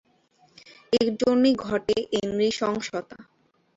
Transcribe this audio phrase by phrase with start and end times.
[0.93, 3.17] এর জন্যই ঘটে এই নৃশংসতা।